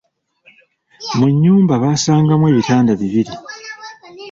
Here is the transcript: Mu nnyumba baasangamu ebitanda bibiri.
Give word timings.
Mu 1.17 1.25
nnyumba 1.33 1.73
baasangamu 1.83 2.45
ebitanda 2.51 2.91
bibiri. 3.01 3.33